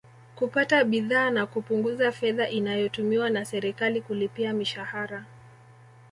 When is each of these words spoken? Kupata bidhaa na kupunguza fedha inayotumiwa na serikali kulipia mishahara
Kupata 0.35 0.83
bidhaa 0.83 1.29
na 1.29 1.45
kupunguza 1.45 2.11
fedha 2.11 2.49
inayotumiwa 2.49 3.29
na 3.29 3.45
serikali 3.45 4.01
kulipia 4.01 4.53
mishahara 4.53 5.25